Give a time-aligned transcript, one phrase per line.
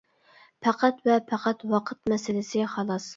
[0.67, 3.07] پەقەت ۋە پەقەت ۋاقىت مەسىلىسى خالاس.